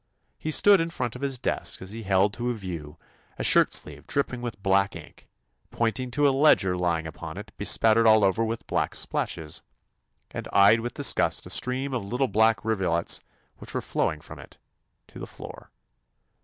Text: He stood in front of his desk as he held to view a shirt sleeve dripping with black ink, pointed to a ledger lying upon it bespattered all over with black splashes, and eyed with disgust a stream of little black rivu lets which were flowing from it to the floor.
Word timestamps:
He 0.39 0.49
stood 0.49 0.81
in 0.81 0.89
front 0.89 1.15
of 1.15 1.21
his 1.21 1.37
desk 1.37 1.79
as 1.79 1.91
he 1.91 2.01
held 2.01 2.33
to 2.33 2.51
view 2.55 2.97
a 3.37 3.43
shirt 3.43 3.71
sleeve 3.71 4.07
dripping 4.07 4.41
with 4.41 4.63
black 4.63 4.95
ink, 4.95 5.27
pointed 5.69 6.11
to 6.13 6.27
a 6.27 6.31
ledger 6.33 6.75
lying 6.75 7.05
upon 7.05 7.37
it 7.37 7.51
bespattered 7.55 8.07
all 8.07 8.23
over 8.23 8.43
with 8.43 8.65
black 8.65 8.95
splashes, 8.95 9.61
and 10.31 10.47
eyed 10.51 10.79
with 10.79 10.95
disgust 10.95 11.45
a 11.45 11.51
stream 11.51 11.93
of 11.93 12.03
little 12.03 12.27
black 12.27 12.63
rivu 12.65 12.91
lets 12.91 13.21
which 13.57 13.75
were 13.75 13.79
flowing 13.79 14.21
from 14.21 14.39
it 14.39 14.57
to 15.05 15.19
the 15.19 15.27
floor. 15.27 15.69